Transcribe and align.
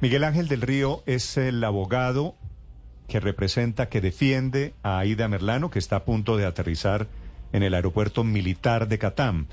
Miguel 0.00 0.24
Ángel 0.24 0.48
del 0.48 0.62
Río 0.62 1.02
es 1.04 1.36
el 1.36 1.62
abogado 1.62 2.34
que 3.06 3.20
representa, 3.20 3.90
que 3.90 4.00
defiende 4.00 4.72
a 4.82 4.98
Aida 4.98 5.28
Merlano, 5.28 5.70
que 5.70 5.78
está 5.78 5.96
a 5.96 6.04
punto 6.04 6.38
de 6.38 6.46
aterrizar 6.46 7.06
en 7.52 7.62
el 7.62 7.74
aeropuerto 7.74 8.24
militar 8.24 8.88
de 8.88 8.98
Catam. 8.98 9.46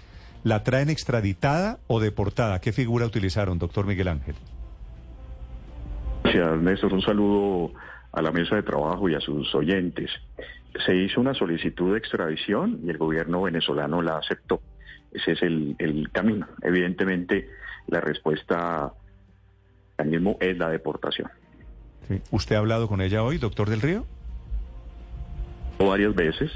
¿La 0.46 0.64
traen 0.64 0.90
extraditada 0.90 1.80
o 1.88 2.00
deportada? 2.00 2.62
¿Qué 2.62 2.72
figura 2.72 3.06
utilizaron, 3.06 3.60
doctor 3.60 3.86
Miguel 3.86 4.08
Ángel? 4.08 4.36
Gracias, 6.24 6.62
Néstor. 6.62 6.94
Un 6.94 7.02
saludo 7.02 7.74
a 8.14 8.22
la 8.22 8.32
mesa 8.32 8.56
de 8.56 8.64
trabajo 8.64 9.10
y 9.10 9.16
a 9.16 9.20
sus 9.20 9.54
oyentes. 9.54 10.12
Se 10.86 10.96
hizo 10.96 11.20
una 11.20 11.34
solicitud 11.34 11.92
de 11.92 11.98
extradición 11.98 12.80
y 12.86 12.90
el 12.90 12.98
gobierno 12.98 13.42
venezolano 13.42 14.02
la 14.02 14.18
aceptó. 14.18 14.62
Ese 15.12 15.34
es 15.34 15.42
el, 15.42 15.76
el 15.80 16.10
camino. 16.12 16.48
Evidentemente, 16.62 17.50
la 17.88 18.00
respuesta 18.00 18.94
mismo 20.06 20.38
es 20.40 20.58
la 20.58 20.70
deportación. 20.70 21.30
Sí. 22.08 22.22
¿Usted 22.32 22.56
ha 22.56 22.60
hablado 22.60 22.88
con 22.88 23.02
ella 23.02 23.24
hoy, 23.24 23.38
doctor 23.38 23.70
del 23.70 23.82
Río? 23.82 24.06
Varias 25.80 26.16
veces. 26.16 26.52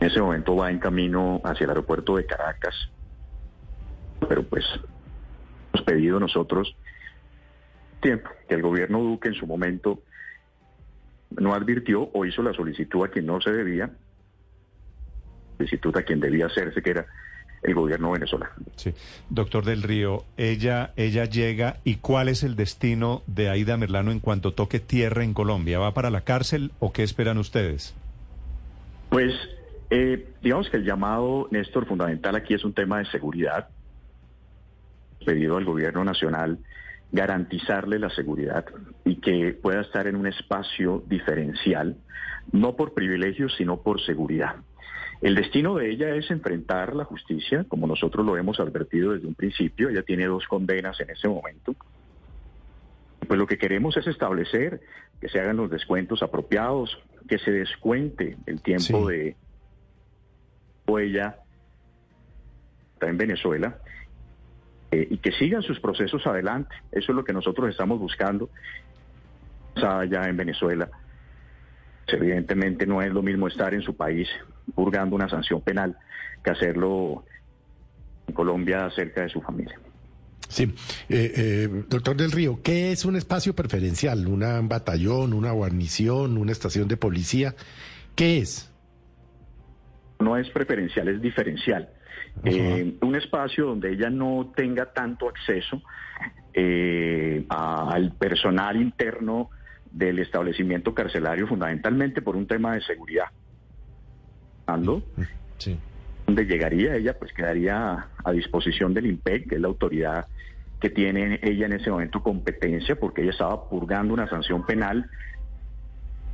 En 0.00 0.08
ese 0.08 0.20
momento 0.20 0.56
va 0.56 0.70
en 0.70 0.78
camino 0.78 1.40
hacia 1.44 1.64
el 1.64 1.70
aeropuerto 1.70 2.16
de 2.16 2.26
Caracas. 2.26 2.74
Pero 4.28 4.42
pues 4.44 4.64
hemos 5.72 5.84
pedido 5.84 6.20
nosotros 6.20 6.74
tiempo 8.00 8.30
que 8.48 8.54
el 8.54 8.62
gobierno 8.62 9.00
Duque 9.00 9.28
en 9.28 9.34
su 9.34 9.46
momento 9.46 10.02
no 11.30 11.54
advirtió 11.54 12.10
o 12.12 12.24
hizo 12.24 12.42
la 12.42 12.52
solicitud 12.52 13.04
a 13.04 13.08
quien 13.08 13.26
no 13.26 13.40
se 13.40 13.50
debía, 13.50 13.90
solicitud 15.56 15.96
a 15.96 16.02
quien 16.02 16.20
debía 16.20 16.46
hacerse, 16.46 16.82
que 16.82 16.90
era 16.90 17.06
el 17.62 17.74
gobierno 17.74 18.12
venezolano. 18.12 18.54
Sí. 18.76 18.94
Doctor 19.30 19.64
del 19.64 19.82
Río, 19.82 20.24
ella, 20.36 20.92
ella 20.96 21.24
llega 21.24 21.76
y 21.84 21.96
cuál 21.96 22.28
es 22.28 22.42
el 22.42 22.56
destino 22.56 23.22
de 23.26 23.48
Aida 23.48 23.76
Merlano 23.76 24.12
en 24.12 24.20
cuanto 24.20 24.52
toque 24.52 24.80
tierra 24.80 25.24
en 25.24 25.34
Colombia. 25.34 25.78
¿Va 25.78 25.94
para 25.94 26.10
la 26.10 26.22
cárcel 26.22 26.72
o 26.78 26.92
qué 26.92 27.02
esperan 27.02 27.38
ustedes? 27.38 27.94
Pues 29.10 29.34
eh, 29.90 30.28
digamos 30.42 30.68
que 30.70 30.76
el 30.76 30.84
llamado, 30.84 31.48
Néstor, 31.50 31.86
fundamental 31.86 32.36
aquí 32.36 32.54
es 32.54 32.64
un 32.64 32.74
tema 32.74 32.98
de 32.98 33.06
seguridad. 33.06 33.68
Pedido 35.24 35.56
al 35.56 35.64
gobierno 35.64 36.04
nacional 36.04 36.58
garantizarle 37.10 37.98
la 37.98 38.10
seguridad 38.10 38.66
y 39.04 39.16
que 39.16 39.54
pueda 39.54 39.80
estar 39.80 40.06
en 40.06 40.16
un 40.16 40.26
espacio 40.26 41.02
diferencial, 41.06 41.96
no 42.52 42.76
por 42.76 42.92
privilegios, 42.92 43.54
sino 43.56 43.80
por 43.80 44.00
seguridad. 44.04 44.56
El 45.20 45.34
destino 45.34 45.74
de 45.74 45.90
ella 45.90 46.14
es 46.14 46.30
enfrentar 46.30 46.94
la 46.94 47.04
justicia, 47.04 47.64
como 47.64 47.86
nosotros 47.86 48.24
lo 48.24 48.36
hemos 48.36 48.60
advertido 48.60 49.12
desde 49.12 49.26
un 49.26 49.34
principio. 49.34 49.88
Ella 49.88 50.02
tiene 50.02 50.26
dos 50.26 50.46
condenas 50.46 51.00
en 51.00 51.10
ese 51.10 51.28
momento. 51.28 51.74
Pues 53.26 53.38
lo 53.38 53.46
que 53.46 53.58
queremos 53.58 53.96
es 53.96 54.06
establecer 54.06 54.80
que 55.20 55.28
se 55.28 55.40
hagan 55.40 55.56
los 55.56 55.70
descuentos 55.70 56.22
apropiados, 56.22 56.96
que 57.28 57.38
se 57.38 57.50
descuente 57.50 58.36
el 58.46 58.62
tiempo 58.62 59.08
sí. 59.10 59.16
de 59.16 59.36
ella 60.96 61.36
está 62.94 63.08
en 63.08 63.18
Venezuela 63.18 63.78
eh, 64.90 65.06
y 65.10 65.18
que 65.18 65.32
sigan 65.32 65.62
sus 65.62 65.80
procesos 65.80 66.26
adelante. 66.26 66.74
Eso 66.90 67.12
es 67.12 67.16
lo 67.16 67.24
que 67.24 67.34
nosotros 67.34 67.68
estamos 67.68 67.98
buscando 67.98 68.48
allá 69.74 70.28
en 70.28 70.36
Venezuela. 70.36 70.88
Evidentemente 72.08 72.86
no 72.86 73.02
es 73.02 73.12
lo 73.12 73.22
mismo 73.22 73.48
estar 73.48 73.74
en 73.74 73.82
su 73.82 73.94
país 73.94 74.28
purgando 74.74 75.16
una 75.16 75.28
sanción 75.28 75.60
penal 75.60 75.96
que 76.42 76.50
hacerlo 76.50 77.24
en 78.26 78.34
Colombia 78.34 78.90
cerca 78.94 79.22
de 79.22 79.28
su 79.28 79.40
familia. 79.40 79.78
Sí, 80.48 80.64
eh, 81.10 81.32
eh, 81.36 81.84
doctor 81.88 82.16
del 82.16 82.32
Río, 82.32 82.60
¿qué 82.62 82.90
es 82.92 83.04
un 83.04 83.16
espacio 83.16 83.54
preferencial? 83.54 84.26
¿Un 84.26 84.68
batallón, 84.68 85.34
una 85.34 85.52
guarnición, 85.52 86.38
una 86.38 86.52
estación 86.52 86.88
de 86.88 86.96
policía? 86.96 87.54
¿Qué 88.14 88.38
es? 88.38 88.72
No 90.20 90.36
es 90.36 90.48
preferencial, 90.50 91.08
es 91.08 91.20
diferencial. 91.20 91.90
Uh 92.42 92.46
-huh. 92.46 92.52
eh, 92.52 92.94
un 93.02 93.16
espacio 93.16 93.66
donde 93.66 93.92
ella 93.92 94.10
no 94.10 94.52
tenga 94.56 94.92
tanto 94.92 95.28
acceso 95.28 95.82
eh, 96.54 97.44
al 97.48 98.12
personal 98.12 98.80
interno 98.80 99.50
del 99.90 100.18
establecimiento 100.18 100.94
carcelario, 100.94 101.46
fundamentalmente 101.46 102.22
por 102.22 102.36
un 102.36 102.46
tema 102.46 102.74
de 102.74 102.82
seguridad. 102.82 103.26
¿Ando? 104.66 105.02
Sí. 105.58 105.78
Donde 106.26 106.44
llegaría 106.44 106.94
ella, 106.96 107.18
pues 107.18 107.32
quedaría 107.32 108.06
a 108.22 108.32
disposición 108.32 108.92
del 108.92 109.06
IMPEC, 109.06 109.48
que 109.48 109.54
es 109.54 109.60
la 109.60 109.68
autoridad 109.68 110.26
que 110.80 110.90
tiene 110.90 111.40
ella 111.42 111.66
en 111.66 111.72
ese 111.72 111.90
momento 111.90 112.22
competencia, 112.22 112.98
porque 112.98 113.22
ella 113.22 113.32
estaba 113.32 113.68
purgando 113.68 114.14
una 114.14 114.28
sanción 114.28 114.64
penal, 114.64 115.10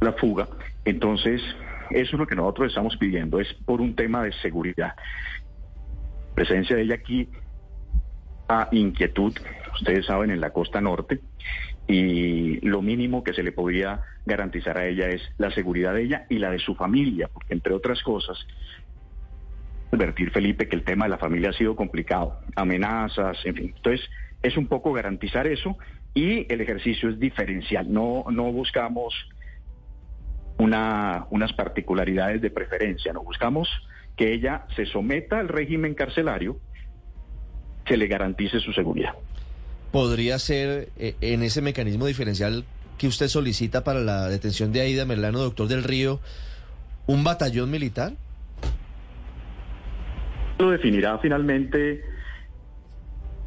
la 0.00 0.12
fuga. 0.12 0.48
Entonces, 0.84 1.41
eso 1.91 2.16
es 2.16 2.19
lo 2.19 2.26
que 2.26 2.34
nosotros 2.34 2.69
estamos 2.69 2.97
pidiendo, 2.97 3.41
es 3.41 3.53
por 3.65 3.81
un 3.81 3.94
tema 3.94 4.22
de 4.22 4.32
seguridad. 4.32 4.94
Presencia 6.34 6.76
de 6.76 6.82
ella 6.82 6.97
aquí 6.97 7.28
a 8.48 8.69
inquietud, 8.72 9.32
ustedes 9.75 10.06
saben, 10.06 10.31
en 10.31 10.41
la 10.41 10.50
costa 10.50 10.81
norte, 10.81 11.21
y 11.87 12.61
lo 12.67 12.81
mínimo 12.81 13.22
que 13.22 13.34
se 13.34 13.43
le 13.43 13.53
podría 13.53 14.03
garantizar 14.25 14.78
a 14.78 14.87
ella 14.87 15.09
es 15.09 15.22
la 15.37 15.50
seguridad 15.50 15.95
de 15.95 16.03
ella 16.03 16.27
y 16.31 16.39
la 16.39 16.50
de 16.50 16.59
su 16.59 16.75
familia, 16.75 17.28
porque 17.33 17.53
entre 17.53 17.75
otras 17.75 18.03
cosas, 18.03 18.39
advertir, 19.93 20.31
Felipe, 20.31 20.69
que 20.69 20.77
el 20.77 20.84
tema 20.84 21.05
de 21.05 21.11
la 21.11 21.19
familia 21.19 21.50
ha 21.50 21.53
sido 21.53 21.77
complicado, 21.77 22.41
amenazas, 22.56 23.39
en 23.45 23.55
fin. 23.55 23.72
Entonces, 23.77 24.09
es 24.43 24.56
un 24.56 24.67
poco 24.67 24.93
garantizar 24.93 25.47
eso 25.47 25.77
y 26.15 26.50
el 26.53 26.61
ejercicio 26.61 27.11
es 27.11 27.19
diferencial, 27.19 27.93
no, 27.93 28.25
no 28.31 28.51
buscamos 28.53 29.15
una, 30.59 31.27
unas 31.31 31.53
particularidades 31.53 32.41
de 32.41 32.51
preferencia, 32.51 33.12
no 33.12 33.22
buscamos 33.22 33.69
que 34.16 34.33
ella 34.33 34.66
se 34.77 34.87
someta 34.87 35.41
al 35.41 35.49
régimen 35.49 35.95
carcelario, 35.95 36.59
que 37.84 37.97
le 37.97 38.06
garantice 38.06 38.61
su 38.61 38.72
seguridad. 38.72 39.15
¿Podría 39.94 40.41
ser 40.41 40.88
eh, 40.99 41.15
en 41.21 41.44
ese 41.44 41.62
mecanismo 41.62 42.06
diferencial 42.06 42.65
que 42.99 43.06
usted 43.06 43.28
solicita 43.28 43.84
para 43.84 44.00
la 44.00 44.28
detención 44.28 44.72
de 44.72 44.81
Aida 44.81 45.05
Merlano, 45.05 45.38
doctor 45.38 45.69
del 45.69 45.84
Río, 45.84 46.19
un 47.06 47.22
batallón 47.22 47.71
militar? 47.71 48.15
Lo 50.59 50.72
definirá 50.72 51.16
finalmente 51.19 51.93
el 51.93 52.03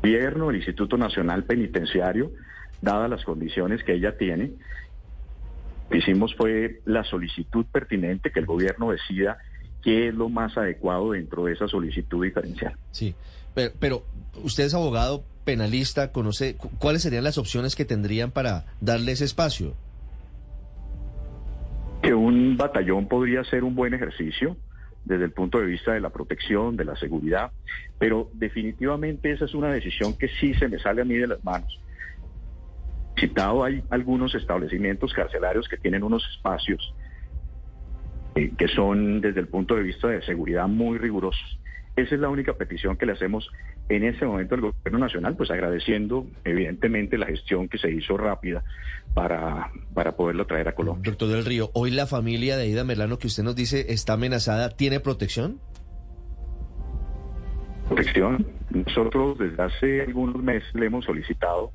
gobierno, 0.01 0.49
el 0.49 0.55
Instituto 0.55 0.95
Nacional 0.95 1.43
Penitenciario, 1.43 2.31
dadas 2.81 3.09
las 3.09 3.25
condiciones 3.25 3.83
que 3.83 3.95
ella 3.95 4.17
tiene. 4.17 4.45
Lo 4.45 5.89
que 5.89 5.97
hicimos 5.97 6.33
fue 6.33 6.79
la 6.85 7.03
solicitud 7.03 7.65
pertinente 7.65 8.31
que 8.31 8.39
el 8.39 8.45
gobierno 8.45 8.91
decida 8.91 9.37
qué 9.83 10.07
es 10.07 10.15
lo 10.15 10.29
más 10.29 10.57
adecuado 10.57 11.11
dentro 11.11 11.43
de 11.43 11.51
esa 11.51 11.67
solicitud 11.67 12.23
diferencial. 12.23 12.77
Sí, 12.91 13.13
pero, 13.53 13.73
pero 13.81 14.05
usted 14.41 14.63
es 14.63 14.73
abogado 14.73 15.25
penalista, 15.47 16.11
conoce 16.11 16.57
cuáles 16.77 17.03
serían 17.03 17.23
las 17.23 17.37
opciones 17.37 17.77
que 17.77 17.85
tendrían 17.85 18.31
para 18.31 18.65
darle 18.81 19.13
ese 19.13 19.23
espacio. 19.23 19.75
Que 22.03 22.13
un 22.13 22.57
batallón 22.57 23.07
podría 23.07 23.45
ser 23.45 23.63
un 23.63 23.73
buen 23.73 23.93
ejercicio 23.93 24.57
desde 25.05 25.23
el 25.23 25.31
punto 25.31 25.59
de 25.59 25.67
vista 25.67 25.93
de 25.93 26.01
la 26.01 26.09
protección, 26.09 26.75
de 26.75 26.83
la 26.83 26.97
seguridad, 26.97 27.51
pero 27.97 28.29
definitivamente 28.33 29.31
esa 29.31 29.45
es 29.45 29.53
una 29.53 29.71
decisión 29.71 30.17
que 30.17 30.27
sí 30.27 30.53
se 30.55 30.67
me 30.67 30.79
sale 30.79 31.01
a 31.01 31.05
mí 31.05 31.15
de 31.15 31.27
las 31.27 31.41
manos. 31.45 31.79
Citado 33.17 33.63
hay 33.63 33.81
algunos 33.89 34.35
establecimientos 34.35 35.13
carcelarios 35.13 35.69
que 35.69 35.77
tienen 35.77 36.03
unos 36.03 36.27
espacios 36.29 36.93
eh, 38.35 38.51
que 38.57 38.67
son 38.67 39.21
desde 39.21 39.39
el 39.39 39.47
punto 39.47 39.75
de 39.75 39.83
vista 39.83 40.09
de 40.09 40.21
seguridad 40.23 40.67
muy 40.67 40.97
rigurosos. 40.97 41.57
Esa 41.97 42.13
es 42.15 42.21
la 42.21 42.29
única 42.29 42.53
petición 42.53 42.95
que 42.95 43.05
le 43.07 43.13
hacemos 43.13 43.49
en 43.89 44.03
ese 44.03 44.25
momento 44.25 44.53
al 44.55 44.61
gobierno 44.61 44.99
nacional, 44.99 45.35
pues 45.35 45.49
agradeciendo 45.51 46.27
evidentemente 46.45 47.17
la 47.17 47.25
gestión 47.25 47.67
que 47.67 47.77
se 47.79 47.91
hizo 47.91 48.15
rápida 48.17 48.63
para, 49.15 49.71
para 49.95 50.15
poderlo 50.15 50.45
traer 50.45 50.67
a 50.67 50.75
Colombia. 50.75 51.09
Doctor 51.09 51.27
del 51.29 51.43
Río, 51.43 51.71
hoy 51.73 51.89
la 51.91 52.05
familia 52.05 52.55
de 52.55 52.63
Aida 52.63 52.83
Merlano 52.83 53.17
que 53.17 53.25
usted 53.27 53.41
nos 53.43 53.55
dice 53.55 53.87
está 53.91 54.13
amenazada, 54.13 54.69
¿tiene 54.69 54.99
protección? 54.99 55.59
Protección. 57.87 58.45
Nosotros 58.69 59.37
desde 59.39 59.63
hace 59.63 60.01
algunos 60.01 60.41
meses 60.43 60.67
le 60.75 60.85
hemos 60.87 61.05
solicitado 61.05 61.71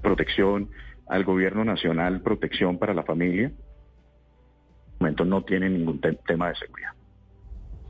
protección, 0.00 0.70
al 1.06 1.24
gobierno 1.24 1.64
nacional 1.64 2.22
protección 2.22 2.78
para 2.78 2.94
la 2.94 3.02
familia. 3.02 3.46
En 3.48 3.52
este 3.52 5.00
momento 5.00 5.24
no 5.24 5.42
tiene 5.42 5.68
ningún 5.68 6.00
te- 6.00 6.12
tema 6.26 6.48
de 6.48 6.54
seguridad. 6.56 6.90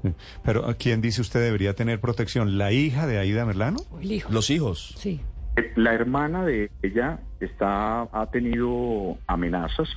Pero 0.44 0.66
¿a 0.66 0.74
quién 0.74 1.00
dice 1.00 1.20
usted 1.20 1.40
debería 1.40 1.74
tener 1.74 2.00
protección? 2.00 2.58
¿La 2.58 2.72
hija 2.72 3.06
de 3.06 3.18
Aida 3.18 3.44
Merlano? 3.44 3.78
Los 4.30 4.50
hijos. 4.50 4.94
Sí. 4.98 5.20
Eh, 5.56 5.72
La 5.76 5.94
hermana 5.94 6.44
de 6.44 6.70
ella 6.82 7.20
está, 7.40 8.02
ha 8.02 8.30
tenido 8.30 9.18
amenazas. 9.26 9.88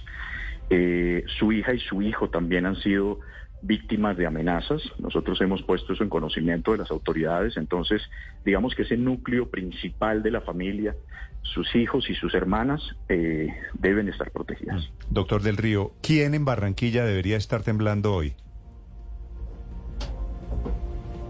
Eh, 0.69 1.23
su 1.39 1.51
hija 1.51 1.73
y 1.73 1.79
su 1.79 2.01
hijo 2.01 2.29
también 2.29 2.65
han 2.65 2.75
sido 2.77 3.19
víctimas 3.61 4.17
de 4.17 4.25
amenazas. 4.25 4.81
Nosotros 4.99 5.39
hemos 5.41 5.63
puesto 5.63 5.93
eso 5.93 6.03
en 6.03 6.09
conocimiento 6.09 6.71
de 6.73 6.79
las 6.79 6.91
autoridades. 6.91 7.57
Entonces, 7.57 8.01
digamos 8.45 8.75
que 8.75 8.83
ese 8.83 8.97
núcleo 8.97 9.49
principal 9.49 10.21
de 10.21 10.31
la 10.31 10.41
familia, 10.41 10.95
sus 11.41 11.73
hijos 11.75 12.09
y 12.09 12.15
sus 12.15 12.33
hermanas, 12.33 12.81
eh, 13.09 13.47
deben 13.73 14.09
estar 14.09 14.31
protegidas. 14.31 14.89
Doctor 15.09 15.41
del 15.41 15.57
Río, 15.57 15.93
¿quién 16.01 16.33
en 16.33 16.45
Barranquilla 16.45 17.05
debería 17.05 17.37
estar 17.37 17.63
temblando 17.63 18.13
hoy? 18.13 18.35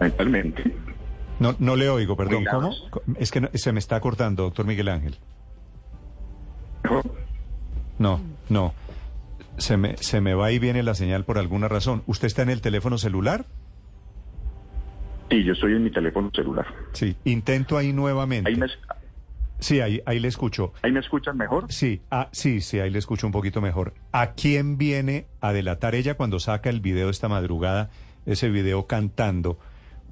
Mentalmente. 0.03 0.63
No, 1.39 1.55
no 1.59 1.75
le 1.75 1.89
oigo, 1.89 2.15
perdón. 2.17 2.45
¿Cómo? 2.49 2.71
Es 3.17 3.31
que 3.31 3.41
no- 3.41 3.49
se 3.53 3.71
me 3.71 3.79
está 3.79 3.99
cortando, 4.01 4.43
doctor 4.43 4.65
Miguel 4.65 4.89
Ángel. 4.89 5.17
No, 7.99 8.19
no. 8.49 8.73
Se 9.57 9.77
me, 9.77 9.97
se 9.97 10.19
me 10.19 10.33
va 10.33 10.51
y 10.51 10.59
viene 10.59 10.83
la 10.83 10.95
señal 10.95 11.25
por 11.25 11.37
alguna 11.37 11.67
razón. 11.67 12.03
¿Usted 12.07 12.27
está 12.27 12.41
en 12.41 12.49
el 12.49 12.61
teléfono 12.61 12.97
celular? 12.97 13.45
Sí, 15.29 15.43
yo 15.43 15.53
estoy 15.53 15.73
en 15.73 15.83
mi 15.83 15.91
teléfono 15.91 16.29
celular. 16.33 16.65
Sí. 16.93 17.15
Intento 17.23 17.77
ahí 17.77 17.93
nuevamente. 17.93 18.49
Ahí 18.49 18.55
me, 18.57 18.67
Sí, 19.59 19.79
ahí, 19.79 20.01
ahí 20.05 20.19
le 20.19 20.27
escucho. 20.27 20.73
ahí 20.81 20.91
me 20.91 20.99
escuchan 20.99 21.37
mejor. 21.37 21.71
Sí, 21.71 22.01
ah, 22.11 22.27
sí, 22.31 22.59
sí, 22.61 22.79
ahí 22.79 22.89
le 22.89 22.99
escucho 22.99 23.25
un 23.27 23.31
poquito 23.31 23.61
mejor. 23.61 23.93
¿A 24.11 24.31
quién 24.33 24.77
viene 24.77 25.27
a 25.39 25.53
delatar 25.53 25.95
ella 25.95 26.15
cuando 26.15 26.39
saca 26.39 26.69
el 26.69 26.81
video 26.81 27.09
esta 27.09 27.29
madrugada, 27.29 27.89
ese 28.25 28.49
video 28.49 28.87
cantando? 28.87 29.57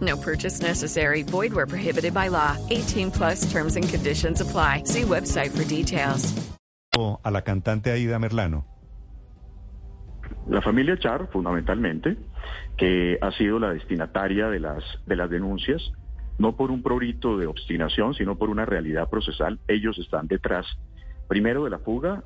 No 0.00 0.16
purchase 0.16 0.62
necessary. 0.62 1.22
Void 1.22 1.52
where 1.52 1.66
prohibited 1.66 2.14
by 2.14 2.28
law. 2.28 2.56
18 2.70 3.10
plus 3.10 3.50
terms 3.50 3.76
and 3.76 3.88
conditions 3.88 4.40
apply. 4.40 4.84
See 4.84 5.02
website 5.02 5.50
for 5.50 5.64
details. 5.64 6.32
a 7.22 7.30
la 7.30 7.42
cantante 7.42 7.90
Aida 7.90 8.18
Merlano? 8.18 8.66
La 10.48 10.60
familia 10.60 10.98
Char, 10.98 11.28
fundamentalmente, 11.32 12.16
que 12.76 13.18
ha 13.20 13.30
sido 13.32 13.58
la 13.58 13.72
destinataria 13.72 14.48
de 14.48 14.60
las, 14.60 14.84
de 15.06 15.16
las 15.16 15.30
denuncias, 15.30 15.92
no 16.38 16.56
por 16.56 16.70
un 16.70 16.82
prurito 16.82 17.38
de 17.38 17.46
obstinación, 17.46 18.14
sino 18.14 18.36
por 18.36 18.50
una 18.50 18.64
realidad 18.64 19.08
procesal. 19.08 19.60
Ellos 19.68 19.98
están 19.98 20.26
detrás, 20.26 20.66
primero, 21.28 21.64
de 21.64 21.70
la 21.70 21.78
fuga, 21.78 22.24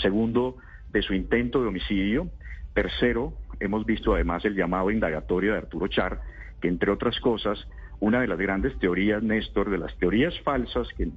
segundo, 0.00 0.56
de 0.90 1.02
su 1.02 1.14
intento 1.14 1.60
de 1.60 1.68
homicidio, 1.68 2.28
tercero, 2.74 3.34
hemos 3.60 3.84
visto 3.84 4.14
además 4.14 4.44
el 4.44 4.54
llamado 4.54 4.90
indagatorio 4.90 5.52
de 5.52 5.58
Arturo 5.58 5.88
Char, 5.88 6.20
que 6.60 6.68
entre 6.68 6.90
otras 6.90 7.18
cosas, 7.20 7.66
una 8.00 8.20
de 8.20 8.28
las 8.28 8.38
grandes 8.38 8.78
teorías, 8.78 9.22
Néstor, 9.22 9.70
de 9.70 9.78
las 9.78 9.96
teorías 9.96 10.38
falsas 10.40 10.88
que, 10.96 11.10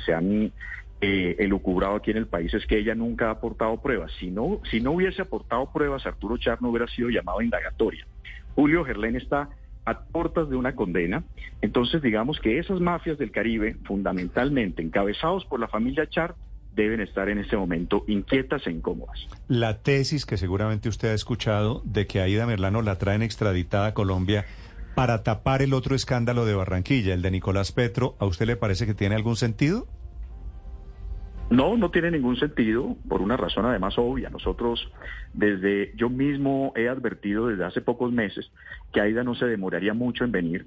se 0.00 0.14
han 0.14 0.52
eh, 1.00 1.36
elucubrado 1.38 1.96
aquí 1.96 2.10
en 2.10 2.18
el 2.18 2.26
país 2.26 2.52
es 2.54 2.66
que 2.66 2.78
ella 2.78 2.94
nunca 2.94 3.28
ha 3.28 3.32
aportado 3.32 3.80
pruebas. 3.80 4.12
Si 4.18 4.30
no, 4.30 4.60
si 4.70 4.80
no 4.80 4.92
hubiese 4.92 5.22
aportado 5.22 5.72
pruebas, 5.72 6.06
Arturo 6.06 6.36
Char 6.36 6.60
no 6.62 6.70
hubiera 6.70 6.86
sido 6.88 7.08
llamado 7.08 7.40
a 7.40 7.44
indagatoria. 7.44 8.06
Julio 8.54 8.84
Gerlén 8.84 9.16
está 9.16 9.48
a 9.84 10.00
puertas 10.00 10.48
de 10.48 10.56
una 10.56 10.74
condena. 10.74 11.24
Entonces, 11.62 12.02
digamos 12.02 12.38
que 12.38 12.58
esas 12.58 12.80
mafias 12.80 13.18
del 13.18 13.30
Caribe, 13.30 13.76
fundamentalmente 13.84 14.82
encabezados 14.82 15.44
por 15.46 15.58
la 15.58 15.68
familia 15.68 16.08
Char, 16.08 16.34
deben 16.74 17.00
estar 17.00 17.28
en 17.28 17.38
este 17.38 17.56
momento 17.56 18.04
inquietas 18.06 18.66
e 18.66 18.70
incómodas. 18.70 19.26
La 19.48 19.78
tesis 19.78 20.24
que 20.24 20.36
seguramente 20.36 20.88
usted 20.88 21.08
ha 21.08 21.14
escuchado 21.14 21.82
de 21.84 22.06
que 22.06 22.20
Aida 22.20 22.46
Merlano 22.46 22.82
la 22.82 22.96
traen 22.98 23.22
extraditada 23.22 23.88
a 23.88 23.94
Colombia 23.94 24.46
para 24.94 25.22
tapar 25.22 25.62
el 25.62 25.72
otro 25.72 25.94
escándalo 25.94 26.44
de 26.44 26.54
Barranquilla, 26.54 27.14
el 27.14 27.22
de 27.22 27.30
Nicolás 27.30 27.72
Petro, 27.72 28.16
¿a 28.18 28.26
usted 28.26 28.46
le 28.46 28.56
parece 28.56 28.86
que 28.86 28.94
tiene 28.94 29.14
algún 29.14 29.36
sentido? 29.36 29.86
No, 31.50 31.76
no 31.76 31.90
tiene 31.90 32.12
ningún 32.12 32.36
sentido, 32.36 32.96
por 33.08 33.20
una 33.20 33.36
razón 33.36 33.66
además 33.66 33.98
obvia. 33.98 34.30
Nosotros, 34.30 34.88
desde 35.34 35.92
yo 35.96 36.08
mismo 36.08 36.72
he 36.76 36.88
advertido 36.88 37.48
desde 37.48 37.64
hace 37.64 37.80
pocos 37.80 38.12
meses 38.12 38.52
que 38.92 39.00
Aida 39.00 39.24
no 39.24 39.34
se 39.34 39.46
demoraría 39.46 39.92
mucho 39.92 40.22
en 40.22 40.30
venir. 40.30 40.66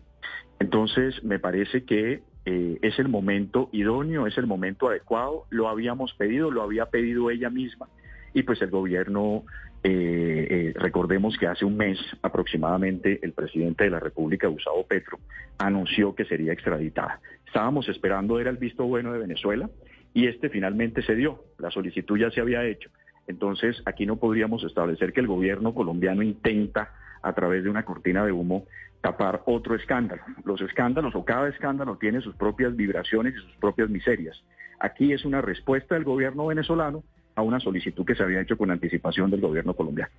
Entonces, 0.60 1.24
me 1.24 1.40
parece 1.40 1.86
que 1.86 2.24
eh, 2.46 2.80
es 2.82 3.00
el 3.00 3.08
momento 3.08 3.70
idóneo, 3.72 4.28
es 4.28 4.38
el 4.38 4.46
momento 4.46 4.90
adecuado. 4.90 5.46
Lo 5.50 5.70
habíamos 5.70 6.14
pedido, 6.16 6.52
lo 6.52 6.62
había 6.62 6.88
pedido 6.88 7.30
ella 7.30 7.50
misma. 7.50 7.88
Y 8.34 8.44
pues 8.44 8.62
el 8.62 8.70
gobierno, 8.70 9.44
eh, 9.84 10.48
eh, 10.50 10.74
recordemos 10.76 11.38
que 11.38 11.48
hace 11.48 11.66
un 11.66 11.78
mes 11.78 12.00
aproximadamente 12.22 13.20
el 13.22 13.34
presidente 13.34 13.84
de 13.84 13.92
la 13.92 14.00
República, 14.00 14.48
Gustavo 14.48 14.86
Petro, 14.86 15.20
anunció 15.58 16.16
que 16.16 16.26
sería 16.26 16.54
extraditada. 16.54 17.20
Estábamos 17.46 17.88
esperando, 17.90 18.40
era 18.40 18.50
el 18.50 18.58
visto 18.58 18.86
bueno 18.86 19.14
de 19.14 19.20
Venezuela 19.20 19.70
y 20.14 20.28
este 20.28 20.50
finalmente 20.50 21.04
se 21.04 21.16
dio. 21.16 21.44
La 21.60 21.70
solicitud 21.70 22.18
ya 22.18 22.32
se 22.32 22.42
había 22.42 22.66
hecho. 22.66 22.90
Entonces, 23.28 23.82
aquí 23.86 24.06
no 24.06 24.18
podríamos 24.18 24.64
establecer 24.64 25.14
que 25.14 25.22
el 25.22 25.28
gobierno 25.28 25.74
colombiano 25.74 26.22
intenta, 26.22 26.94
a 27.22 27.34
través 27.34 27.64
de 27.64 27.70
una 27.70 27.86
cortina 27.86 28.26
de 28.26 28.34
humo, 28.34 28.66
tapar 29.02 29.44
otro 29.46 29.76
escándalo. 29.76 30.24
Los 30.44 30.62
escándalos 30.62 31.16
o 31.16 31.24
cada 31.24 31.48
escándalo 31.48 31.98
tiene 31.98 32.22
sus 32.22 32.36
propias 32.36 32.76
vibraciones 32.76 33.34
y 33.36 33.38
sus 33.38 33.56
propias 33.58 33.90
miserias. 33.90 34.44
Aquí 34.80 35.14
es 35.14 35.24
una 35.24 35.42
respuesta 35.42 35.96
del 35.96 36.04
gobierno 36.04 36.48
venezolano 36.48 37.04
a 37.36 37.42
una 37.42 37.60
solicitud 37.60 38.06
que 38.06 38.16
se 38.16 38.24
había 38.24 38.42
hecho 38.42 38.58
con 38.58 38.72
anticipación 38.72 39.30
del 39.32 39.42
gobierno 39.42 39.74
colombiano. 39.74 40.12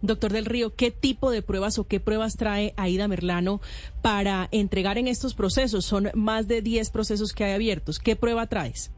Doctor 0.00 0.32
del 0.32 0.44
Río, 0.44 0.76
¿qué 0.76 0.92
tipo 0.92 1.30
de 1.30 1.42
pruebas 1.42 1.78
o 1.78 1.88
qué 1.88 1.98
pruebas 1.98 2.36
trae 2.36 2.72
Aida 2.76 3.08
Merlano 3.08 3.60
para 4.00 4.48
entregar 4.52 4.96
en 4.96 5.08
estos 5.08 5.34
procesos? 5.34 5.84
Son 5.84 6.10
más 6.14 6.46
de 6.46 6.62
10 6.62 6.90
procesos 6.90 7.32
que 7.32 7.44
hay 7.44 7.52
abiertos. 7.52 7.98
¿Qué 7.98 8.14
prueba 8.14 8.46
traes? 8.46 8.92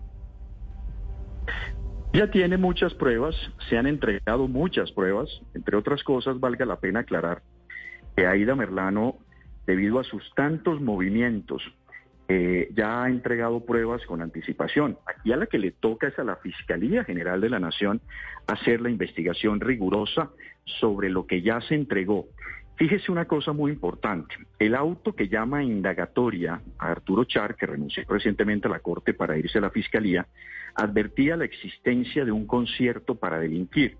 Ya 2.12 2.30
tiene 2.30 2.58
muchas 2.58 2.92
pruebas, 2.92 3.36
se 3.68 3.78
han 3.78 3.86
entregado 3.86 4.48
muchas 4.48 4.90
pruebas, 4.90 5.28
entre 5.54 5.76
otras 5.76 6.02
cosas 6.02 6.40
valga 6.40 6.66
la 6.66 6.80
pena 6.80 7.00
aclarar 7.00 7.42
que 8.16 8.26
Aida 8.26 8.56
Merlano, 8.56 9.16
debido 9.64 10.00
a 10.00 10.04
sus 10.04 10.22
tantos 10.34 10.80
movimientos, 10.80 11.62
eh, 12.32 12.70
ya 12.76 13.02
ha 13.02 13.08
entregado 13.08 13.64
pruebas 13.64 14.06
con 14.06 14.22
anticipación. 14.22 14.96
Aquí 15.04 15.32
a 15.32 15.36
la 15.36 15.46
que 15.46 15.58
le 15.58 15.72
toca 15.72 16.06
es 16.06 16.16
a 16.16 16.22
la 16.22 16.36
Fiscalía 16.36 17.02
General 17.02 17.40
de 17.40 17.50
la 17.50 17.58
Nación 17.58 18.00
hacer 18.46 18.80
la 18.80 18.88
investigación 18.88 19.58
rigurosa 19.58 20.30
sobre 20.64 21.10
lo 21.10 21.26
que 21.26 21.42
ya 21.42 21.60
se 21.60 21.74
entregó. 21.74 22.28
Fíjese 22.76 23.10
una 23.10 23.24
cosa 23.24 23.52
muy 23.52 23.72
importante. 23.72 24.36
El 24.60 24.76
auto 24.76 25.12
que 25.12 25.26
llama 25.26 25.64
indagatoria 25.64 26.62
a 26.78 26.92
Arturo 26.92 27.24
Char, 27.24 27.56
que 27.56 27.66
renunció 27.66 28.04
recientemente 28.08 28.68
a 28.68 28.70
la 28.70 28.78
Corte 28.78 29.12
para 29.12 29.36
irse 29.36 29.58
a 29.58 29.62
la 29.62 29.70
Fiscalía, 29.70 30.28
advertía 30.76 31.36
la 31.36 31.46
existencia 31.46 32.24
de 32.24 32.30
un 32.30 32.46
concierto 32.46 33.16
para 33.16 33.40
delinquir. 33.40 33.98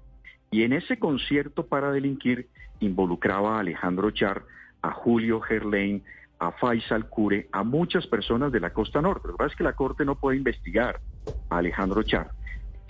Y 0.53 0.63
en 0.63 0.73
ese 0.73 1.01
concierto 1.01 1.67
para 1.67 1.91
delinquir 1.91 2.47
involucraba 2.79 3.57
a 3.57 3.61
Alejandro 3.61 4.13
Char, 4.13 4.45
a 4.83 4.93
Julio 4.93 5.41
Gerlain, 5.41 6.05
a 6.41 6.53
Faisal 6.53 7.09
Cure, 7.09 7.49
a 7.53 7.63
muchas 7.63 8.07
personas 8.07 8.51
de 8.51 8.61
la 8.61 8.73
costa 8.73 9.03
norte. 9.03 9.29
Lo 9.29 9.35
que 9.35 9.39
pasa 9.39 9.51
es 9.53 9.57
que 9.57 9.65
la 9.65 9.75
Corte 9.75 10.07
no 10.07 10.17
puede 10.17 10.39
investigar 10.39 11.01
a 11.51 11.59
Alejandro 11.59 12.03
Char. 12.03 12.31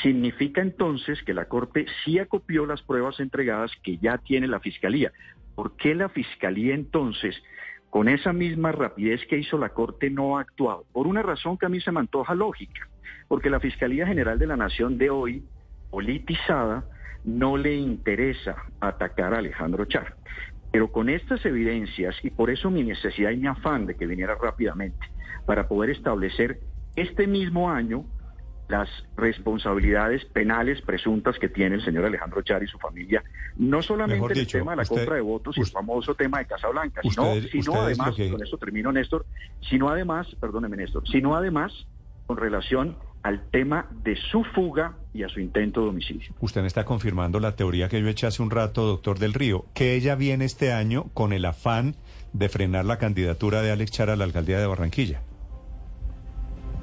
Significa 0.01 0.63
entonces 0.63 1.23
que 1.25 1.35
la 1.35 1.47
Corte 1.47 1.85
sí 2.05 2.21
acopió 2.21 2.65
las 2.65 2.81
pruebas 2.81 3.19
entregadas 3.19 3.73
que 3.83 3.99
ya 3.99 4.19
tiene 4.19 4.47
la 4.47 4.61
Fiscalía. 4.61 5.13
¿Por 5.57 5.77
qué 5.77 5.97
la 5.97 6.09
Fiscalía 6.09 6.75
entonces, 6.75 7.43
con 7.91 8.09
esa 8.09 8.33
misma 8.33 8.71
rapidez 8.71 9.21
que 9.29 9.39
hizo 9.39 9.59
la 9.59 9.71
Corte, 9.71 10.11
no 10.11 10.39
ha 10.39 10.43
actuado? 10.43 10.87
Por 10.93 11.09
una 11.09 11.23
razón 11.23 11.59
que 11.59 11.67
a 11.67 11.71
mí 11.71 11.81
se 11.81 11.91
me 11.91 12.01
antoja 12.01 12.37
lógica. 12.37 12.89
Porque 13.27 13.51
la 13.51 13.59
Fiscalía 13.59 14.07
General 14.07 14.39
de 14.39 14.47
la 14.47 14.57
Nación 14.57 14.97
de 14.97 15.11
hoy, 15.11 15.43
politizada, 15.91 16.85
no 17.25 17.57
le 17.57 17.75
interesa 17.75 18.57
atacar 18.81 19.35
a 19.35 19.39
Alejandro 19.39 19.85
Char. 19.87 20.15
Pero 20.71 20.91
con 20.93 21.09
estas 21.09 21.45
evidencias, 21.45 22.17
y 22.23 22.31
por 22.31 22.51
eso 22.51 22.71
mi 22.71 22.83
necesidad 22.85 23.31
y 23.31 23.37
mi 23.39 23.47
afán 23.49 23.87
de 23.87 23.97
que 23.97 24.07
viniera 24.07 24.37
rápidamente, 24.41 24.99
para 25.45 25.67
poder 25.67 25.91
establecer 25.91 26.61
este 26.95 27.27
mismo 27.27 27.71
año 27.71 28.05
las 28.69 28.89
responsabilidades 29.17 30.25
penales 30.27 30.81
presuntas 30.83 31.37
que 31.41 31.49
tiene 31.49 31.75
el 31.77 31.85
señor 31.85 32.05
Alejandro 32.05 32.41
Char 32.43 32.63
y 32.63 32.69
su 32.69 32.79
familia, 32.79 33.25
no 33.57 33.83
solamente 33.83 34.15
Mejor 34.21 34.33
el 34.33 34.39
dicho, 34.39 34.59
tema 34.59 34.73
de 34.73 34.77
la 34.77 34.83
usted- 34.85 34.95
compra 34.97 35.17
de 35.17 35.21
votos 35.23 35.57
y 35.59 35.61
el 35.63 35.67
famoso 35.67 36.15
tema 36.15 36.39
de 36.39 36.47
Casa 36.47 36.69
Blanca, 36.69 37.01
sino, 37.03 37.35
sino 37.51 37.83
además, 37.83 38.15
que- 38.15 38.31
con 38.31 38.41
esto 38.41 38.59
termino 38.59 38.93
Néstor, 38.93 39.27
sino 39.69 39.89
además, 39.89 40.29
perdóneme 40.41 40.77
Néstor, 40.77 41.03
sino 41.09 41.35
además 41.35 41.73
con 42.27 42.37
relación 42.37 42.97
al 43.23 43.43
tema 43.51 43.87
de 44.03 44.17
su 44.17 44.45
fuga 44.45 44.95
y 45.13 45.25
a 45.25 45.29
su 45.29 45.41
intento 45.41 45.83
de 45.83 45.89
homicidio. 45.89 46.33
Usted 46.41 46.63
me 46.63 46.67
está 46.67 46.85
confirmando 46.85 47.41
la 47.41 47.57
teoría 47.57 47.89
que 47.89 48.01
yo 48.01 48.09
eché 48.09 48.27
hace 48.27 48.43
un 48.43 48.51
rato, 48.51 48.87
doctor 48.87 49.19
del 49.19 49.35
Río, 49.35 49.67
que 49.75 49.95
ella 49.95 50.15
viene 50.15 50.45
este 50.45 50.73
año 50.73 51.07
con 51.15 51.33
el 51.33 51.45
afán 51.45 51.97
de 52.33 52.49
frenar 52.49 52.85
la 52.85 52.99
candidatura 52.99 53.63
de 53.63 53.73
Alex 53.73 53.91
Char 53.91 54.11
a 54.11 54.17
la 54.17 54.25
alcaldía 54.25 54.59
de 54.59 54.67
Barranquilla. 54.67 55.23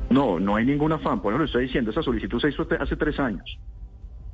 No, 0.10 0.40
no 0.40 0.56
hay 0.56 0.66
ningún 0.66 0.92
afán, 0.92 1.22
por 1.22 1.34
eso 1.34 1.40
lo 1.40 1.46
estoy 1.46 1.64
diciendo, 1.66 1.92
esa 1.92 2.02
solicitud 2.02 2.40
se 2.40 2.50
hizo 2.50 2.68
hace 2.80 2.96
tres 2.96 3.20
años. 3.20 3.60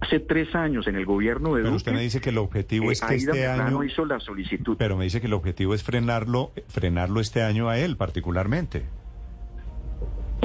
Hace 0.02 0.20
tres 0.20 0.54
años 0.54 0.86
en 0.88 0.96
el 0.96 1.06
gobierno 1.06 1.56
de 1.56 1.62
Pero 1.62 1.70
Duque, 1.70 1.78
usted 1.78 1.94
me 1.94 2.02
dice 2.02 2.20
que 2.20 2.32
el 2.32 2.38
objetivo 2.38 2.90
eh, 2.90 2.94
es 2.94 3.00
que 3.00 3.14
Aida 3.14 3.32
este 3.32 3.48
año... 3.48 3.84
hizo 3.84 4.06
la 4.06 4.20
solicitud. 4.20 4.76
Pero 4.78 4.98
me 4.98 5.06
dice 5.06 5.22
que 5.22 5.28
el 5.28 5.34
objetivo 5.34 5.74
es 5.74 5.82
frenarlo, 5.82 6.52
frenarlo 6.68 7.22
este 7.22 7.42
año 7.42 7.70
a 7.70 7.80
él 7.80 7.96
particularmente. 7.96 8.84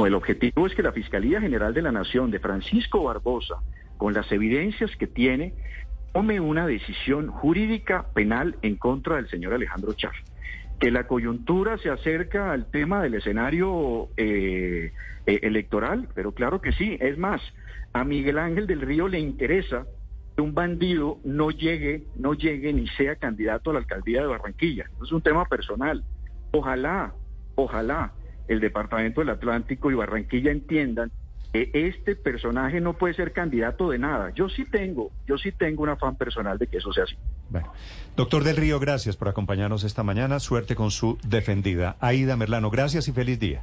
El 0.06 0.14
objetivo 0.14 0.66
es 0.66 0.74
que 0.74 0.82
la 0.82 0.92
Fiscalía 0.92 1.40
General 1.40 1.74
de 1.74 1.82
la 1.82 1.92
Nación 1.92 2.30
de 2.30 2.38
Francisco 2.38 3.04
Barbosa, 3.04 3.56
con 3.96 4.14
las 4.14 4.30
evidencias 4.30 4.94
que 4.96 5.06
tiene, 5.06 5.54
tome 6.12 6.40
una 6.40 6.66
decisión 6.66 7.28
jurídica 7.28 8.06
penal 8.14 8.56
en 8.62 8.76
contra 8.76 9.16
del 9.16 9.28
señor 9.28 9.54
Alejandro 9.54 9.92
Char. 9.94 10.12
Que 10.78 10.90
la 10.90 11.06
coyuntura 11.06 11.78
se 11.78 11.90
acerca 11.90 12.52
al 12.52 12.70
tema 12.70 13.02
del 13.02 13.14
escenario 13.14 14.08
eh, 14.16 14.92
eh, 15.26 15.40
electoral, 15.42 16.08
pero 16.14 16.32
claro 16.32 16.60
que 16.60 16.72
sí. 16.72 16.96
Es 17.00 17.18
más, 17.18 17.42
a 17.92 18.04
Miguel 18.04 18.38
Ángel 18.38 18.66
del 18.66 18.80
Río 18.80 19.08
le 19.08 19.18
interesa 19.18 19.86
que 20.36 20.42
un 20.42 20.54
bandido 20.54 21.18
no 21.24 21.50
llegue, 21.50 22.04
no 22.16 22.34
llegue 22.34 22.72
ni 22.72 22.86
sea 22.88 23.16
candidato 23.16 23.70
a 23.70 23.72
la 23.74 23.80
alcaldía 23.80 24.20
de 24.20 24.28
Barranquilla. 24.28 24.88
Es 25.02 25.10
un 25.10 25.20
tema 25.20 25.44
personal. 25.44 26.04
Ojalá, 26.52 27.12
ojalá 27.56 28.12
el 28.48 28.60
Departamento 28.60 29.20
del 29.20 29.30
Atlántico 29.30 29.90
y 29.90 29.94
Barranquilla 29.94 30.50
entiendan 30.50 31.10
que 31.52 31.70
este 31.72 32.16
personaje 32.16 32.80
no 32.80 32.94
puede 32.94 33.14
ser 33.14 33.32
candidato 33.32 33.90
de 33.90 33.98
nada. 33.98 34.32
Yo 34.34 34.48
sí 34.48 34.64
tengo, 34.64 35.10
yo 35.26 35.38
sí 35.38 35.52
tengo 35.52 35.82
un 35.82 35.90
afán 35.90 36.16
personal 36.16 36.58
de 36.58 36.66
que 36.66 36.78
eso 36.78 36.92
sea 36.92 37.04
así. 37.04 37.16
Bueno, 37.48 37.72
doctor 38.16 38.44
del 38.44 38.56
Río, 38.56 38.78
gracias 38.80 39.16
por 39.16 39.28
acompañarnos 39.28 39.84
esta 39.84 40.02
mañana. 40.02 40.40
Suerte 40.40 40.74
con 40.74 40.90
su 40.90 41.18
defendida. 41.24 41.96
Aida 42.00 42.36
Merlano, 42.36 42.70
gracias 42.70 43.08
y 43.08 43.12
feliz 43.12 43.38
día. 43.38 43.62